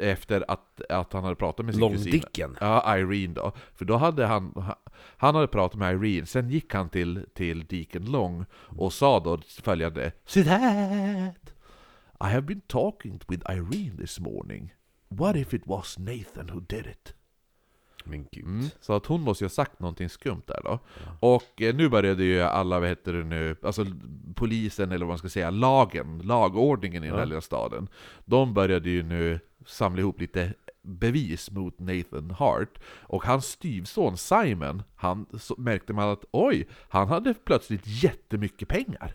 [0.00, 2.56] efter, att, att han hade pratat med sin kusin Långdicken.
[2.60, 3.52] Ja, Irene då.
[3.74, 4.64] För då hade han,
[5.16, 9.38] han hade pratat med Irene, sen gick han till, till Deacon Long och sa då
[9.62, 11.52] följande See that!
[12.20, 14.72] I have been talking with Irene this morning.
[15.08, 17.14] What if it was Nathan who did it?
[18.06, 18.44] Men gud.
[18.44, 18.66] Mm.
[18.80, 20.78] Så att hon måste ju ha sagt någonting skumt där då.
[21.20, 23.84] Och eh, nu började ju alla, vad heter det nu, alltså
[24.34, 27.28] polisen eller vad man ska säga, lagen, lagordningen i den här Ja.
[27.28, 27.88] lilla staden.
[28.24, 32.78] De började ju nu samla ihop lite bevis mot Nathan Hart.
[33.00, 39.14] Och hans styvson Simon, han så märkte man att oj, han hade plötsligt jättemycket pengar.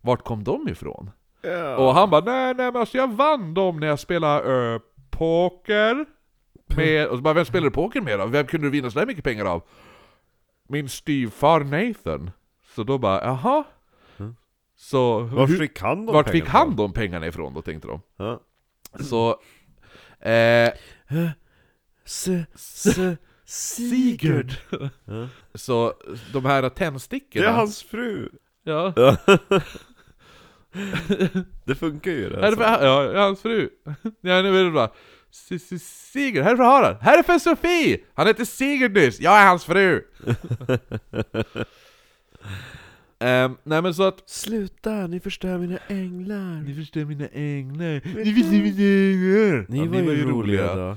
[0.00, 1.10] Vart kom de ifrån?
[1.42, 1.76] Ja.
[1.76, 6.06] Och han bara nej nej men alltså jag vann dem när jag spelade eh, poker
[6.66, 8.26] med, och så bara vem spelar du poker med då?
[8.26, 9.62] Vem kunde du vinna sådär mycket pengar av?
[10.68, 12.30] Min styvfar Nathan
[12.74, 13.64] Så då bara jaha?
[14.76, 18.00] Så Var hur, fick han de vart fick han de pengarna ifrån då tänkte de?
[18.16, 18.40] Ja.
[19.00, 19.40] Så
[20.20, 20.70] eh,
[22.04, 22.98] S, s,
[23.44, 24.52] Sigurd
[25.04, 25.28] Ja.
[25.54, 25.94] Så
[26.32, 28.28] de här Det tändstickorna är hans fru!
[28.62, 29.16] Ja, Ja.
[31.64, 32.40] det funkar ju det.
[32.40, 33.68] här är för, ja, hans fru
[34.02, 34.94] Ja nu är det bra
[35.80, 37.98] Sigurd, här är Harald, här är för Sofie!
[38.14, 40.02] Han heter Sigurd nyss, jag är hans fru!
[43.18, 46.62] Ehm, nej men så att Sluta, ni förstör mina änglar!
[46.66, 49.66] Ni förstår mina änglar, ni förstår mina änglar!
[49.68, 50.96] Ni Ja, var ju roliga då.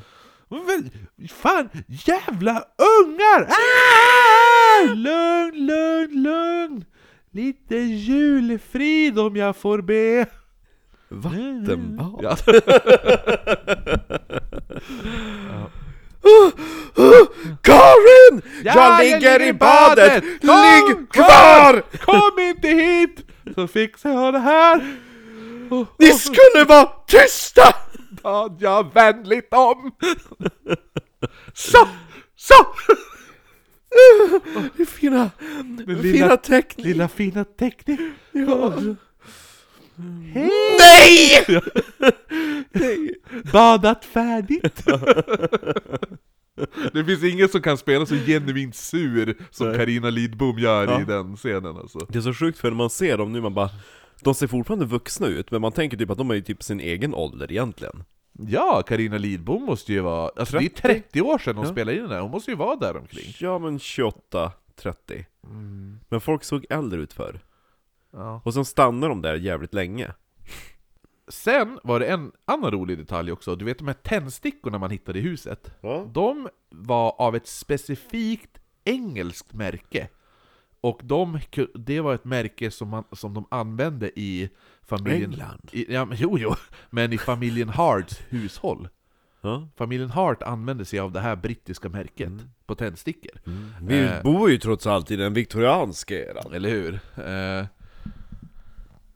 [0.50, 0.90] Men,
[1.28, 2.64] fan, jävla
[3.06, 3.48] ungar!
[3.50, 4.94] Ah!
[4.94, 6.86] Lugn, lugn, lugn!
[7.32, 10.26] Lite julfrid om jag får be!
[11.10, 12.20] Vattenbad?
[12.22, 12.38] Ja.
[17.62, 18.42] Karin!
[18.64, 20.24] Ja, jag ligger i badet!
[20.24, 21.82] Ligg kvar!
[22.06, 23.26] Kom inte hit!
[23.56, 24.98] Så fixar jag det här!
[25.70, 27.76] Och- Ni och skulle vara tysta!
[28.24, 29.92] bad jag vänligt om!
[31.54, 31.88] Så!
[32.36, 32.54] Så!
[34.78, 35.30] Det fina,
[35.88, 36.86] lilla- fina teckning.
[36.88, 37.98] Lilla fina teckning!
[38.32, 38.74] Ja.
[40.34, 40.50] Hej!
[42.74, 43.16] Nej!
[43.54, 44.86] Badat färdigt!
[46.94, 49.74] Det finns ingen som kan spela så genuint sur som.
[49.74, 51.02] Karina Lidbom gör Ja.
[51.02, 52.00] i den scenen alltså.
[52.10, 53.70] Det är så sjukt för när man ser dem nu, man bara
[54.22, 56.80] De ser fortfarande vuxna ut, men man tänker typ att de är ju typ sin
[56.80, 58.04] egen ålder egentligen
[58.48, 60.32] Ja, Karina Lidbom måste ju vara...
[60.36, 60.82] Alltså det är 30?
[60.82, 61.72] 30 år sedan hon Ja.
[61.72, 63.34] spelade in den här, hon måste ju vara där omkring.
[63.40, 65.26] Ja men 28, 30.
[66.10, 67.40] Men folk såg äldre ut förr.
[68.14, 68.42] Ja.
[68.46, 70.14] Och sen stannade de där jävligt länge.
[71.28, 75.20] Sen var det en annan rolig detalj också, du vet de här tändstickorna man hittade
[75.20, 75.72] i huset?
[75.82, 76.06] Ja.
[76.14, 80.08] De var av ett specifikt engelskt märke.
[80.82, 81.40] Och de,
[81.76, 84.50] det var ett märke som, man, som de använde i
[84.82, 85.32] familjen...
[85.32, 85.70] England?
[85.72, 86.56] I, ja, men, jo, jo,
[86.90, 88.88] men i familjen Harts hushåll.
[89.42, 89.68] Ja.
[89.78, 92.32] Familjen Hart använde sig av det här brittiska märket
[92.66, 93.32] på tändstickor.
[93.82, 94.24] Vi Eh.
[94.24, 96.54] bor ju trots allt i den viktorianska eran.
[96.54, 96.94] Eller hur?
[97.16, 97.66] Eh,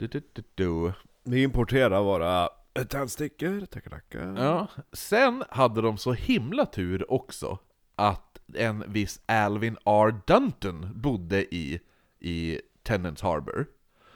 [0.07, 0.93] du, du, du, du.
[1.23, 2.49] Vi importerar våra
[2.89, 4.43] tändstickor, tackar tackar.
[4.43, 4.67] Ja.
[4.91, 7.57] Sen hade de så himla tur också
[7.95, 10.15] att en viss Alvin R.
[10.27, 11.79] Dunton bodde i,
[12.19, 13.65] i Tennant Harbor.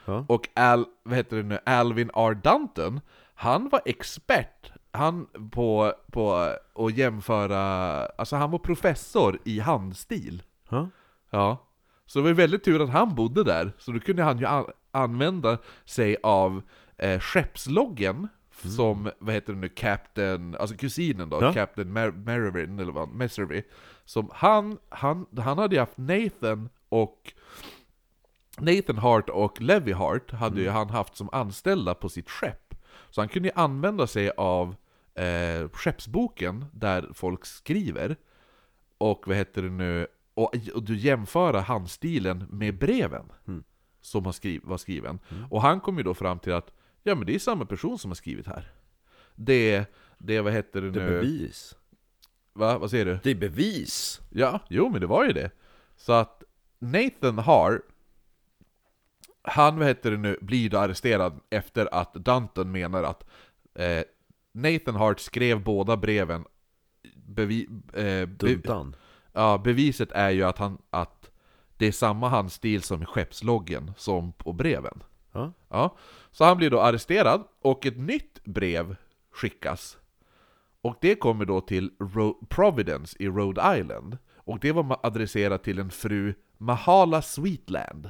[0.06, 0.26] Ja.
[0.30, 2.34] Och Al, vad heter det nu, Alvin R.
[2.44, 3.02] Dunton,
[3.34, 6.34] han var expert han på, på
[6.76, 7.62] att jämföra,
[8.06, 10.44] alltså han var professor i handstil.
[10.70, 10.90] Ja.
[11.30, 11.64] Ja.
[12.06, 14.46] Så det var väldigt tur att han bodde där, så då kunde han ju
[14.98, 16.62] använda sig av
[16.98, 21.54] eh, skeppsloggen som, vad heter det nu, Captain, alltså kusinen då, Ja.
[21.54, 23.64] Captain Mer- Merivin, eller vad, Messervy.
[24.06, 27.34] Som han, han, han hade ju haft Nathan och
[28.60, 32.74] Nathan Hart och Levi Hart hade ju han haft som anställda på sitt skepp.
[33.10, 34.76] Så han kunde ju använda sig av
[35.16, 38.16] eh, skeppsboken där folk skriver.
[38.98, 40.08] Och vad heter det nu?
[40.34, 43.26] Och, och du jämföra handstilen med breven
[44.02, 45.20] som har skriv, var skriven.
[45.50, 48.12] Och han kom ju då fram till att ja men det är samma person som
[48.12, 48.72] har skrivit här.
[49.36, 49.86] Det,
[50.18, 51.22] det vad heter det Det är nu?
[51.22, 51.76] bevis.
[52.54, 52.78] Va?
[52.78, 53.20] Vad säger du?
[53.24, 54.22] Det är bevis.
[54.30, 55.52] Ja, jo men det var ju det.
[55.96, 56.44] Så att
[56.80, 57.82] Nathan har
[59.42, 63.26] han, vad heter det nu, blir då arresterad efter att Dunton menar att
[63.76, 64.04] eh,
[64.52, 66.46] Nathan Hart skrev båda breven
[67.16, 68.60] bevi, eh, be,
[69.34, 71.17] ja, Beviset är ju att, han, att
[71.78, 75.04] det är samma handstil som i skeppsloggen som på breven.
[75.32, 75.54] Ja.
[75.70, 75.96] Ja,
[76.32, 78.96] så han blir då arresterad och ett nytt brev
[79.32, 79.98] skickas.
[80.82, 84.18] Och det kommer då till Ro- Providence i Rhode Island.
[84.36, 88.10] Och det var adresserat till en fru Mahala Sweetland.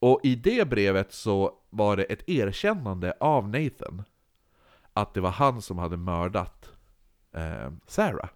[0.00, 4.02] Och i det brevet så var det ett erkännande av Nathan.
[4.92, 6.72] Att det var han som hade mördat
[7.32, 8.28] eh, Sarah.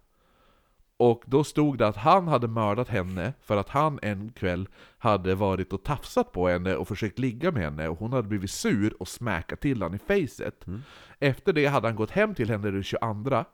[1.03, 5.35] Och då stod det att han hade mördat henne för att han en kväll hade
[5.35, 8.95] varit och tafsat på henne och försökt ligga med henne och hon hade blivit sur
[9.01, 10.65] och smäkat till honom i facet.
[11.19, 13.45] Efter det hade han gått hem till henne den 22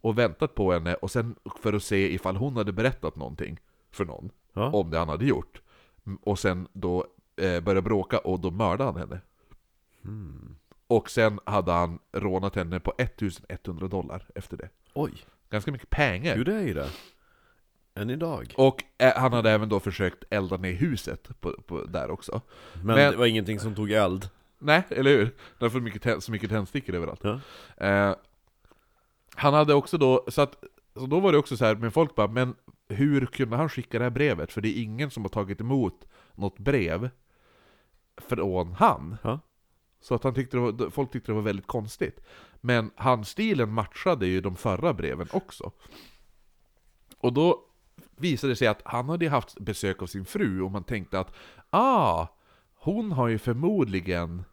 [0.00, 3.60] och väntat på henne och sen för att se ifall hon hade berättat någonting
[3.90, 4.70] för någon Ja.
[4.70, 5.62] om det han hade gjort.
[6.06, 9.20] Mm, Och sen då eh, började bråka och då mördade han henne.
[10.86, 14.68] Och sen hade han rånat henne på 1100 dollar efter det.
[14.94, 15.12] Oj.
[15.52, 16.34] Ganska mycket pengar.
[16.36, 16.88] Jo det är ju det.
[17.94, 18.54] Än idag.
[18.56, 22.40] Och eh, han hade även då försökt elda ner huset på, på, där också.
[22.74, 24.28] Men, Men- det var ingenting som tog eld.
[24.58, 25.24] Nej, eller hur?
[25.24, 27.20] Det var för mycket, så mycket tändstickor överallt.
[27.24, 27.40] Ja.
[27.86, 28.14] Eh,
[29.34, 32.14] han hade också då, så att, så då var det också så här, men folk
[32.14, 32.54] bara, men
[32.88, 34.52] hur kunde han skicka det här brevet?
[34.52, 37.10] För det är ingen som har tagit emot något brev
[38.28, 39.16] från han.
[39.22, 39.40] Ja.
[40.02, 42.20] Så att han tyckte var, folk tyckte det var väldigt konstigt.
[42.60, 45.72] Men handstilen matchade ju de förra breven också.
[47.18, 47.64] Och då
[48.16, 51.34] visade det sig att han hade haft besök av sin fru och man tänkte att
[51.70, 52.26] ah,
[52.74, 54.44] hon har ju förmodligen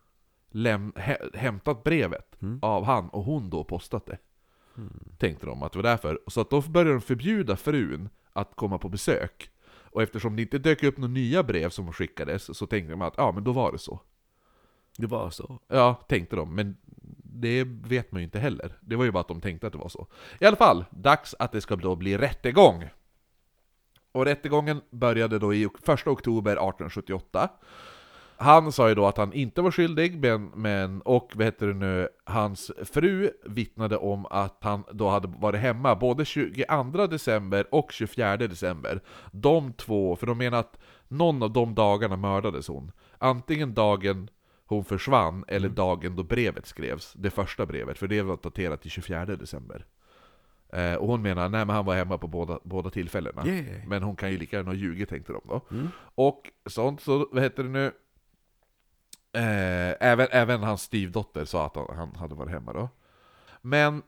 [0.51, 4.17] läm- hä- hämtat brevet av han och hon då postat det.
[5.17, 6.19] Tänkte de att det var därför.
[6.27, 9.49] Så att då började de förbjuda frun att komma på besök.
[9.91, 13.13] Och eftersom det inte dök upp några nya brev som skickades så tänkte de att
[13.17, 13.99] ja, men då var det så.
[14.97, 15.59] Det var så.
[15.67, 16.77] Ja, tänkte de, men
[17.23, 18.77] det vet man ju inte heller.
[18.81, 20.07] Det var ju bara att de tänkte att det var så.
[20.39, 22.89] I alla fall, dags att det ska då bli rättegång.
[24.11, 27.49] Och rättegången började då i 1 oktober 1878.
[28.41, 31.73] Han sa ju då att han inte var skyldig, men, men och vad heter det
[31.73, 37.91] nu, hans fru vittnade om att han då hade varit hemma både 22 december och
[37.91, 39.01] 24 december.
[39.31, 42.91] De två, för de menar att någon av de dagarna mördades hon.
[43.17, 44.29] Antingen dagen
[44.69, 47.13] hon försvann, eller dagen då brevet skrevs.
[47.13, 49.85] Det första brevet, för det var daterat till 24 december.
[50.73, 53.47] Eh, och hon menar, nej men han var hemma på båda, båda tillfällena.
[53.47, 53.87] Yeah.
[53.87, 55.61] Men hon kan ju lika gärna ha ljugit tänkte de då.
[56.15, 57.85] Och sånt, så vad heter det nu?
[59.33, 62.89] Eh, även, även hans styvdotter sa att han, han hade varit hemma då.
[63.61, 64.01] Men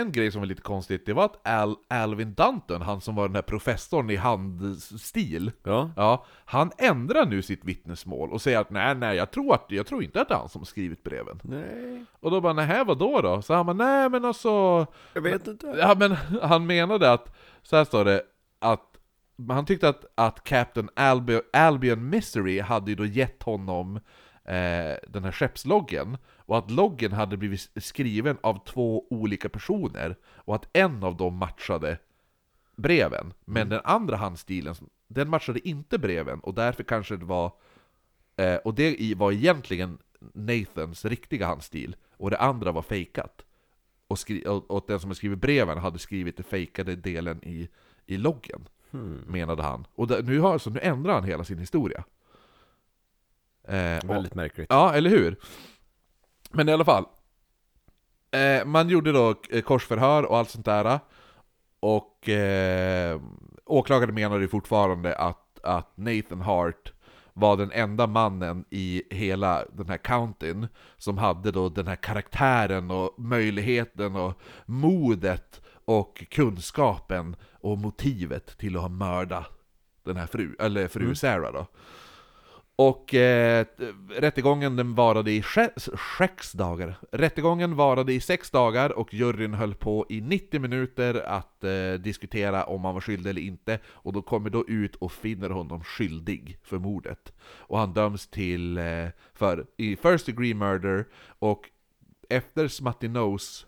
[0.00, 3.28] en grej som var lite konstigt, det var att Al, Alvin Dunton, han som var
[3.28, 5.90] den här professorn i handstil, Ja.
[5.96, 9.86] ja, han ändrar nu sitt vittnesmål och säger att nej, nej, jag tror, att, jag
[9.86, 11.40] tror inte att det är han som har skrivit breven.
[11.42, 13.42] Nej, Och då bara, nej, vad då då?
[13.42, 14.86] Så han bara, nej men alltså...
[15.14, 15.66] jag vet inte.
[15.78, 18.22] Ja men han menade att, så här står det,
[18.58, 18.88] att
[19.48, 24.00] han tyckte att, att Captain Albion, Albion Misery hade ju då gett honom
[24.44, 30.54] eh, den här skeppsloggen, och att loggen hade blivit skriven av två olika personer, och
[30.54, 31.98] att en av dem matchade
[32.76, 34.74] breven, men den andra handstilen,
[35.08, 37.52] den matchade inte breven, och därför kanske det var
[38.36, 39.98] eh, och det var egentligen
[40.34, 43.44] Nathans riktiga handstil, och det andra var fejkat.
[44.08, 47.68] Och, skri- och, och den som har skrivit breven hade skrivit den fejkade delen i,
[48.06, 48.68] i loggen,
[49.26, 49.86] menade han.
[49.94, 52.04] Och det, nu, har, så nu ändrar han hela sin historia.
[53.68, 54.66] Eh, och, Väldigt märkligt.
[54.70, 55.36] Ja, eller hur?
[56.50, 57.04] Men i alla fall.
[58.30, 61.00] Eh, man gjorde då eh, korsförhör och allt sånt där.
[61.80, 63.20] Och eh,
[63.64, 66.92] åklagaren menade ju fortfarande att, att Nathan Hart
[67.32, 72.90] var den enda mannen i hela den här countyn som hade då den här karaktären
[72.90, 79.50] och möjligheten och modet och kunskapen och motivet till att ha mördat
[80.04, 81.66] den här fru, eller fru Sarah då.
[82.88, 83.66] Och eh,
[84.08, 85.42] rättegången den varade i
[86.18, 86.94] sex, dagar.
[87.12, 92.64] Rättegången varade i sex dagar och juryn höll på i 90 minuter att eh, diskutera
[92.64, 93.78] om han var skyldig eller inte.
[93.86, 97.32] Och då kommer då ut och finner honom skyldig för mordet.
[97.42, 101.04] Och han döms till eh, för i first degree murder
[101.38, 101.70] och
[102.28, 103.66] efter Smutty Nose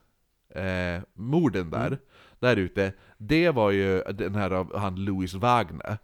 [0.55, 1.99] eh, morden där,
[2.39, 5.99] där ute, det var ju den här av han Louis Wagner.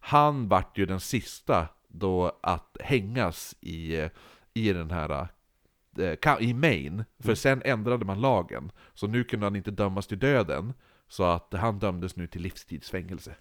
[0.00, 4.08] Han vart ju den sista då att hängas i,
[4.54, 5.28] i den här
[5.98, 8.72] eh, i Maine, för sen ändrade man lagen.
[8.94, 10.72] Så nu kunde han inte dömas till döden,
[11.08, 13.34] så att han dömdes nu till livstidsfängelse.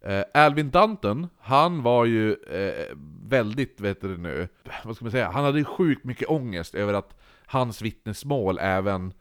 [0.00, 4.48] Eh, Alvin Dunton, han var ju eh, väldigt, vet du nu,
[4.84, 8.94] vad ska man säga, han hade ju sjukt mycket ångest över att hans vittnesmål även
[8.94, 9.12] mm,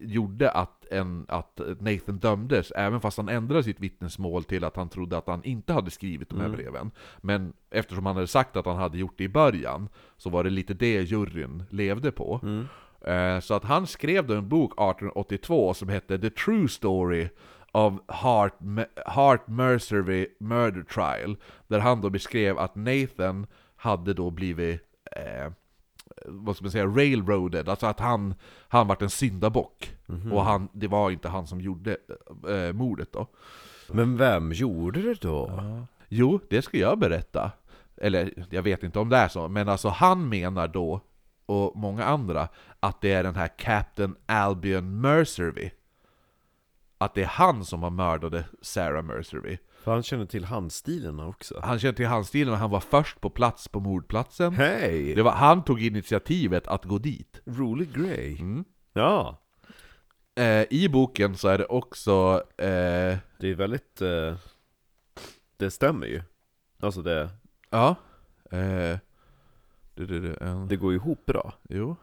[0.00, 4.88] gjorde att, en, att Nathan dömdes, även fast han ändrade sitt vittnesmål till att han
[4.88, 6.90] trodde att han inte hade skrivit de här breven.
[7.20, 10.50] Men eftersom han hade sagt att han hade gjort det i början, så var det
[10.50, 12.40] lite det juryn levde på.
[13.00, 17.28] Eh, Så att han skrev då en bok 1882 som hette The True Story
[17.72, 18.54] of Hart,
[19.06, 21.36] Hart Mercery Murder Trial,
[21.68, 23.46] där han då beskrev att Nathan
[23.76, 24.80] hade då blivit
[25.16, 25.52] eh,
[26.26, 28.34] vad ska man säga, railroaded, alltså att han,
[28.68, 29.96] han vart en syndabock.
[30.32, 31.96] Och han, det var inte han som gjorde
[32.48, 33.26] eh, mordet då.
[33.88, 35.62] Men vem gjorde det då?
[36.08, 37.52] Jo, det ska jag berätta.
[37.96, 41.00] Eller, jag vet inte om det är så, men alltså han menar då,
[41.46, 42.48] och många andra,
[42.80, 45.70] att det är den här Captain Albion Mercerby.
[46.98, 49.58] Att det är han som har mördade Sarah Mercerby.
[49.84, 51.60] För han känner till handstilarna också.
[51.62, 54.52] Han kände till handstilen och han var först på plats på mordplatsen.
[54.54, 55.14] Hej!
[55.14, 57.40] Det var, han tog initiativet att gå dit.
[57.44, 58.36] Rolig grej.
[58.40, 58.64] Mm.
[58.92, 59.38] Ja.
[60.34, 62.42] Eh, I boken så är det också...
[62.58, 64.02] Eh, Det är väldigt...
[64.02, 64.34] Eh,
[65.56, 66.22] det stämmer ju.
[66.80, 67.30] Alltså det,
[67.70, 67.96] ja.
[68.50, 68.98] Eh,
[69.94, 71.54] det, det, det, det går ihop bra.
[71.68, 71.96] Jo.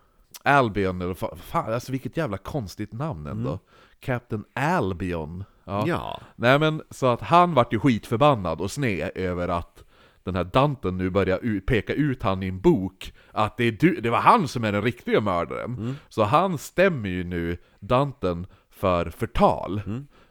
[0.44, 3.60] Albion, eller fa- fan, alltså vilket jävla konstigt namn ändå.
[4.00, 5.44] Captain Albion.
[5.70, 5.84] Ja.
[5.88, 6.22] Ja.
[6.36, 9.84] Nej men, så att han vart ju skitförbannad och sned över att
[10.24, 14.02] den här Danten nu börjar peka ut han i en bok att det, är du,
[14.02, 15.96] det var han som är den riktiga mördaren.
[16.10, 19.82] Så han stämmer ju nu Danten för förtal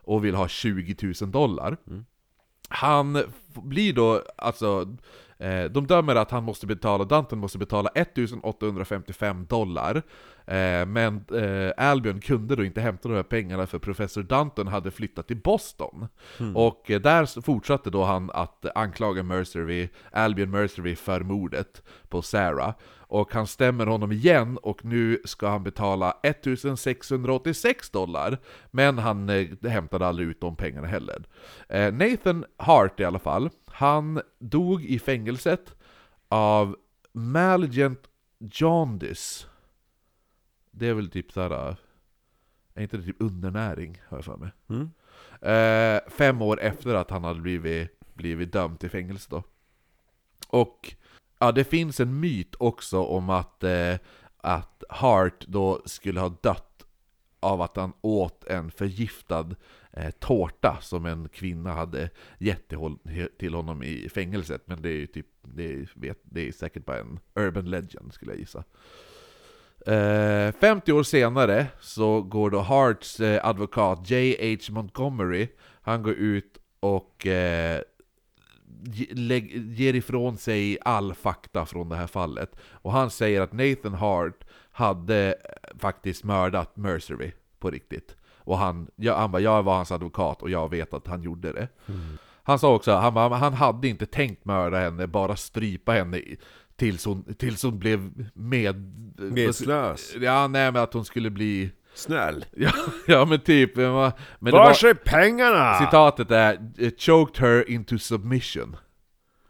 [0.03, 1.77] och vill ha 20 000 dollar.
[2.69, 3.25] Han f-
[3.55, 4.97] blir då, alltså,
[5.39, 10.03] eh, de dömer att han måste betala, Danton måste betala 1855 dollar.
[10.49, 14.91] Eh, men eh, Albion kunde då inte hämta de här pengarna för professor Danton hade
[14.91, 16.09] flyttat till Boston.
[16.55, 22.75] Och eh, där fortsatte då han att anklaga Mercery, Albion Mercery för mordet på Sarah.
[23.09, 28.39] Och han stämmer honom igen och nu ska han betala 1686 dollar.
[28.71, 31.25] Men han eh, hämtade aldrig ut de pengarna heller.
[31.69, 35.75] Eh, Nathan Hart i alla fall, han dog i fängelset
[36.29, 36.77] av
[37.13, 39.47] Malignant Jaundice.
[40.71, 41.77] Det är väl typ såhär...
[42.75, 44.51] Är inte det typ undernäring, har jag för mig.
[44.69, 44.91] Mm.
[45.41, 49.43] Eh, fem år efter att han hade blivit, blivit dömd till fängelse då.
[50.49, 50.95] Och
[51.39, 53.95] ja, det finns en myt också om att, eh,
[54.37, 56.65] att Hart då skulle ha dött
[57.41, 59.47] av att han åt en förgiftad
[59.93, 62.69] eh, tårta som en kvinna hade gett
[63.39, 64.63] till, honom i fängelset.
[64.65, 68.13] Men det är ju typ, det är, vet, det är säkert bara en urban legend
[68.13, 68.65] skulle jag gissa.
[69.87, 74.73] Eh, 50 år senare så går då Harts eh, advokat J.H.
[74.73, 75.49] Montgomery,
[75.83, 77.81] han går ut och eh,
[79.77, 82.57] ger ifrån sig all fakta från det här fallet.
[82.73, 88.17] Och han säger att Nathan Hart hade eh, faktiskt mördat Mercery på riktigt.
[88.39, 91.53] Och han, ja, han bara, jag var hans advokat och jag vet att han gjorde
[91.53, 91.69] det.
[92.43, 96.23] Han sa också, han, bara, han hade inte tänkt mörda henne, bara strypa henne
[96.77, 98.77] tills hon, tills hon blev med...
[99.17, 100.15] Medslös.
[100.21, 101.71] Ja, nej men att hon skulle bli...
[101.95, 102.45] Snäll.
[102.57, 102.71] Ja,
[103.07, 105.75] ja men typ, men, men Vars var, är pengarna?
[105.79, 108.77] citatet är "It 'choked her into submission'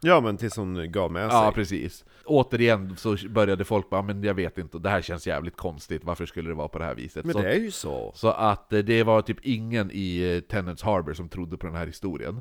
[0.00, 1.40] Ja men tills hon gav med sig.
[1.40, 2.04] Ja, precis.
[2.24, 6.26] Återigen så började folk bara, men jag vet inte, det här känns jävligt konstigt, varför
[6.26, 7.24] skulle det vara på det här viset?
[7.24, 8.12] men så, det är ju så.
[8.14, 11.76] så att eh, det var typ ingen i eh, Tenants Harbor som trodde på den
[11.76, 12.40] här historien.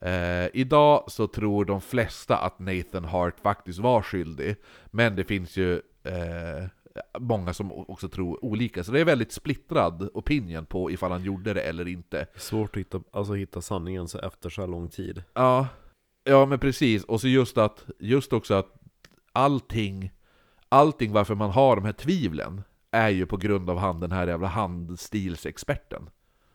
[0.00, 4.56] Eh, idag så tror de flesta att Nathan Hart faktiskt var skyldig,
[4.90, 5.74] men det finns ju
[6.04, 6.68] eh,
[7.18, 11.54] många som också tror olika, så det är väldigt splittrad opinion på ifall han gjorde
[11.54, 12.26] det eller inte.
[12.36, 15.22] Svårt att hitta, alltså, hitta sanningen så efter så lång tid.
[15.34, 15.68] Ja,
[16.24, 17.04] ja men precis.
[17.04, 18.74] Och så just att, just också att
[19.32, 20.10] allting,
[20.68, 24.26] allting varför man har de här tvivlen är ju på grund av han den här
[24.26, 26.10] jävla handstilsexperten.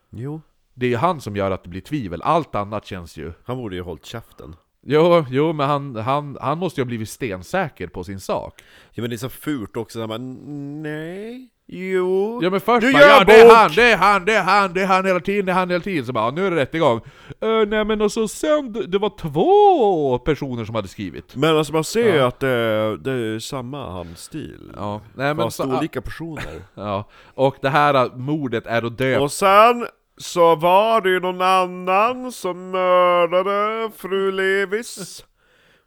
[0.10, 0.42] Jo.
[0.74, 3.34] Det är ju han som gör att det blir tvivel, allt annat känns ju...
[3.44, 4.56] Han borde ju hållit käften.
[4.82, 8.64] Jo, jo men han, han, han måste ju ha blivit stensäker på sin sak.
[8.92, 12.40] Ja men det är så fult också, han bara nej, jo.
[12.44, 14.34] Ja men först Du bara, gör ja det är bok!" han, det är han, det
[14.34, 16.06] är han, det är han hela tiden, det är han hela tiden.
[16.06, 17.02] Så bara, ja, nu är det rättegång.
[17.44, 21.36] Uh, nej men och så sen, det var två personer som hade skrivit.
[21.36, 22.28] Men alltså man ser ju Ja.
[22.28, 24.72] att det, det är samma handstil.
[24.76, 26.62] Ja, nej men Fast så, olika personer.
[26.76, 29.88] Ja, och det här mordet är då döpt Och sen
[30.18, 35.26] så var det ju någon annan som mördade fru Levis.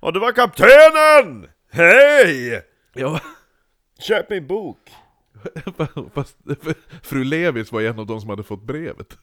[0.01, 1.49] Och det var kaptenen!
[1.73, 2.63] Hej!
[2.95, 3.21] Ja,
[4.01, 4.79] Köp min bok!
[6.15, 6.37] fast
[7.03, 9.19] fru Levis var en av de som hade fått brevet.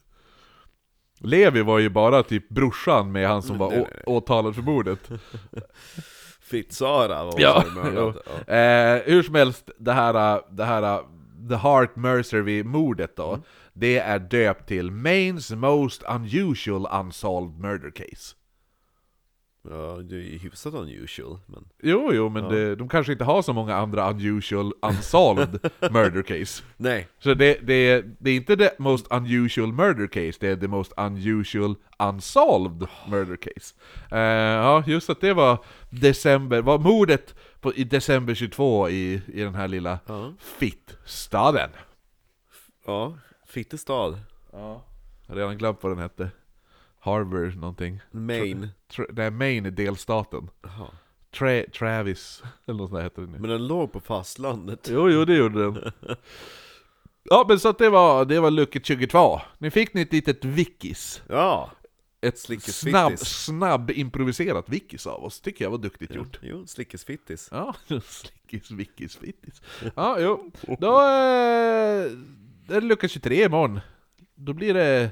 [1.19, 4.61] Levi var ju bara typ brorsan med han som var Nej, å- nej, åtalad för
[4.61, 4.99] mordet.
[6.41, 8.13] Fittsara var Ja, som mördade.
[8.47, 8.53] Ja.
[8.53, 10.99] Eh, hur som helst, det här, det här
[11.49, 13.39] The Heart Mercery-mordet då,
[13.73, 18.35] det är döpt till Mains Most Unusual Unsolved Murder Case.
[19.63, 21.65] Ja, det är ju hyfsat unusual, men...
[21.83, 25.59] Jo, jo, men det, de kanske inte har så många andra unusual unsolved
[25.91, 26.63] murder case.
[26.77, 30.67] Nej, Så det, det, det är inte the most unusual murder case, det är the
[30.67, 33.75] most unusual unsolved murder case.
[34.11, 34.19] Eh,
[34.63, 39.55] ja, just att det var december, var mordet på, i december 22 i, i den
[39.55, 40.33] här lilla ja.
[40.39, 41.69] fittstaden.
[42.85, 43.13] Ja,
[43.47, 44.19] Fittestad.
[44.51, 44.83] Ja.
[45.27, 46.29] Jag har redan glömt vad den hette.
[47.11, 47.99] Harvard någonting.
[48.11, 48.67] Maine.
[48.91, 50.49] Tra- nej, Maine är delstaten.
[51.33, 53.39] Tra- Travis, eller något sånt där heter det nu.
[53.39, 54.89] Men den låg på fastlandet.
[54.91, 55.91] Jo, jo det gjorde den.
[57.29, 59.41] Ja men så att det var, det var lucka 22.
[59.57, 61.21] Nu fick ni ett litet wikis.
[61.29, 61.71] Ja!
[62.21, 66.39] Ett snabb, snabb improviserat wikis av oss, tycker jag var duktigt Jo, gjort.
[66.41, 67.49] jo slickesfittis.
[67.51, 69.61] Ja, slickis, wikis, fittis.
[69.95, 70.51] Ja, jo.
[70.79, 71.05] Då eh,
[72.67, 73.79] är det lucka 23 imorgon.
[74.35, 75.11] Då blir det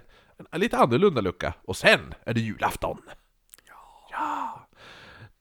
[0.52, 1.54] en lite annorlunda lucka.
[1.64, 3.02] Och sen är det julafton.
[3.68, 4.08] Ja!
[4.12, 4.68] ja.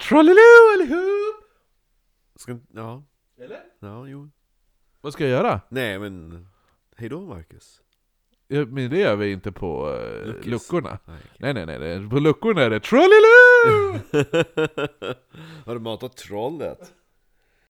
[0.08, 1.44] Trolliloo allihop!
[2.36, 3.02] Ska, ja,
[3.38, 3.60] Eller?
[3.80, 4.30] ja, jo.
[5.00, 5.60] Vad ska jag göra?
[5.68, 6.46] Nej men,
[6.96, 7.80] hej då Marcus.
[8.48, 10.98] Ja, men det gör vi inte på uh, luckorna.
[11.04, 11.54] Nej, okej.
[11.54, 12.10] Nej, nej, nej.
[12.10, 13.98] På luckorna är det Trolliloo!
[15.66, 16.94] Har du matat trollet?